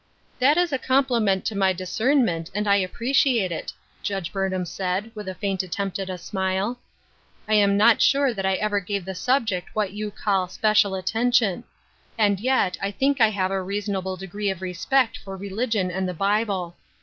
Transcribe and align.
"That 0.39 0.57
is 0.57 0.73
a 0.73 0.79
compliment 0.79 1.45
to 1.45 1.55
my 1.55 1.73
discernment, 1.73 2.49
and 2.55 2.67
I 2.67 2.77
appreciate 2.77 3.51
it," 3.51 3.71
Judge 4.01 4.33
Burnham 4.33 4.65
said, 4.65 5.11
with 5.13 5.27
a 5.29 5.35
faint 5.35 5.61
attempt 5.61 5.99
at 5.99 6.09
a 6.09 6.17
smile. 6.17 6.79
*' 7.13 7.47
I 7.47 7.53
am 7.53 7.77
not 7.77 8.01
sure 8.01 8.33
that 8.33 8.43
I 8.43 8.55
ever 8.55 8.79
gave 8.79 9.05
the 9.05 9.13
subject 9.13 9.69
what 9.75 9.91
30U 9.91 10.15
call' 10.15 10.47
special 10.47 10.95
atten 10.95 11.31
tion.' 11.31 11.65
And 12.17 12.39
yet 12.39 12.79
I 12.81 12.89
think 12.89 13.21
I 13.21 13.29
have 13.29 13.51
a 13.51 13.61
reasonable 13.61 14.17
de 14.17 14.25
gree 14.25 14.49
of 14.49 14.63
respect 14.63 15.17
for 15.19 15.37
religion 15.37 15.91
and 15.91 16.09
the 16.09 16.15
Bible. 16.15 16.77